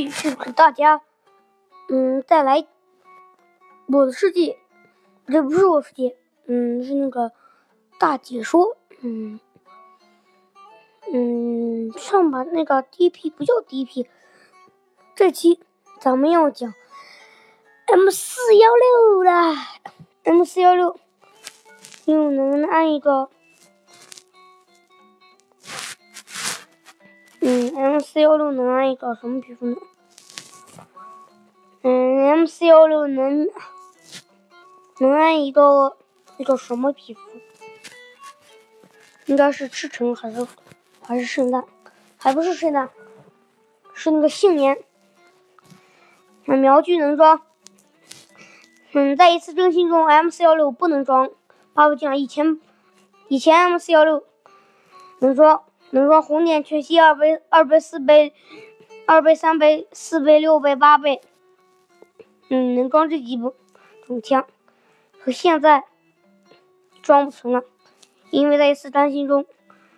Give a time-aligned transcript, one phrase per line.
[0.00, 1.02] 继续给大家，
[1.90, 2.66] 嗯，带来
[3.86, 4.56] 我的世界，
[5.26, 7.32] 这不是我世界，嗯，是那个
[7.98, 9.38] 大解说，嗯
[11.12, 14.08] 嗯，上把那个第一批不叫第一批，
[15.14, 15.60] 这期
[16.00, 16.72] 咱们要讲
[17.86, 19.54] M 四幺六啦
[20.24, 20.98] ，M 四幺六
[22.06, 23.28] 又能按一个。
[28.12, 29.76] 四幺六能安一个什么皮肤呢？
[31.82, 33.48] 嗯，M 四幺六能
[34.98, 35.96] 能安一个
[36.36, 37.20] 那个什么皮肤？
[39.26, 40.44] 应该是赤诚还是
[41.00, 41.64] 还是圣诞？
[42.16, 42.90] 还不是圣诞，
[43.94, 44.82] 是那个杏年。
[46.46, 47.40] 嗯，苗具能装。
[48.90, 51.30] 嗯，在一次更新中，M 四幺六不能装。
[51.74, 52.60] 八不讲以前
[53.28, 54.24] 以前 M 四幺六
[55.20, 55.62] 能装。
[55.90, 58.32] 能装红点全息二倍、二倍、四倍、
[59.06, 61.20] 二倍、三倍、四倍、六倍、八倍，
[62.48, 63.54] 嗯，能装这几种
[64.22, 64.46] 枪，
[65.20, 65.84] 可现在
[67.02, 67.62] 装不成了，
[68.30, 69.46] 因为在一次担心中，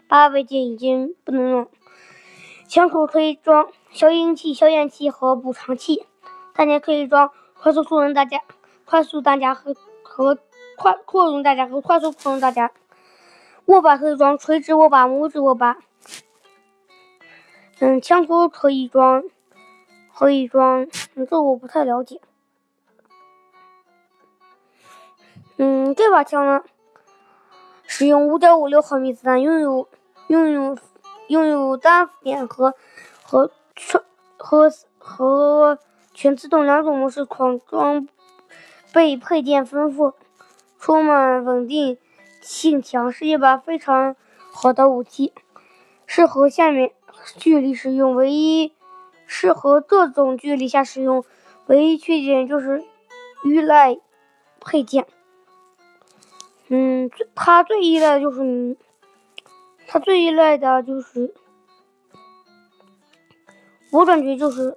[0.09, 1.69] 八倍剑已经不能用。
[2.67, 6.07] 枪口可以装消音器、消焰器和补偿器，
[6.55, 8.41] 弹夹可以装快速扩容弹夹、
[8.87, 10.39] 快速弹夹和和
[10.79, 12.73] 快扩容弹夹和快速扩容弹夹。
[13.67, 15.79] 握把可以装垂直握把、拇指握把。
[17.85, 19.25] 嗯，枪托可以装，
[20.15, 20.87] 可以装，
[21.29, 22.21] 这我不太了解。
[25.57, 26.63] 嗯，这把枪呢，
[27.85, 29.89] 使用五点五六毫米子弹，拥有
[30.29, 30.79] 拥有
[31.27, 32.73] 拥有单点和
[33.25, 34.01] 和全
[34.37, 35.81] 和和
[36.15, 38.07] 全自动两种模式，狂装
[38.93, 40.15] 备配件丰富，
[40.79, 41.99] 充满稳定。
[42.41, 44.15] 性强是一把非常
[44.53, 45.33] 好的武器，
[46.07, 46.93] 适合下面
[47.37, 48.15] 距离使用。
[48.15, 48.75] 唯一
[49.27, 51.25] 适合这种距离下使用，
[51.67, 52.85] 唯一缺点就是
[53.45, 53.99] 依赖
[54.61, 55.07] 配件。
[56.69, 58.77] 嗯，它最依赖的就是，
[59.87, 61.35] 它最依赖的就是，
[63.91, 64.77] 我感觉就是，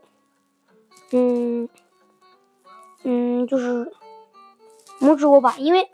[1.12, 1.70] 嗯
[3.04, 3.92] 嗯，就是
[5.00, 5.90] 拇指握把，因为。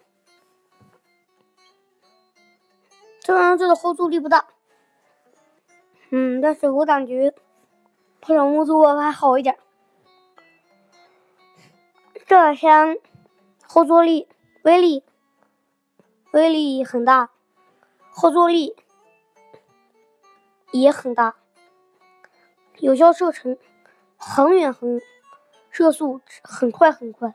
[3.23, 4.47] 这样这个后坐力不大，
[6.41, 7.33] 但是我感觉
[8.19, 9.57] 配上木座还好一点。
[12.25, 12.97] 这把枪
[13.65, 14.27] 后坐力、
[14.63, 15.03] 威力、
[16.31, 17.29] 威力很大，
[18.09, 18.75] 后坐力
[20.71, 21.35] 也很大，
[22.79, 23.57] 有效射程
[24.15, 25.01] 很远很，
[25.69, 27.33] 射速很快很快，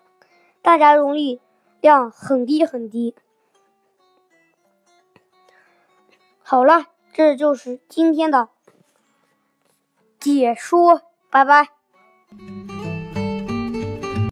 [0.62, 1.42] 大夹容力
[1.80, 3.14] 量很低很低。
[6.42, 8.48] 好了，这就是今天的
[10.34, 11.68] 解说，拜拜。